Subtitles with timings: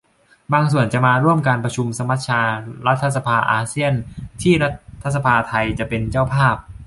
[0.53, 2.41] บางส่วนจะมาร่วมการประชุมสมัชชา
[2.87, 3.93] รัฐสภาอาเซียน
[4.41, 4.69] ที่รั
[5.03, 6.55] ฐสภาไทยจะเป็นเจ้าภาพ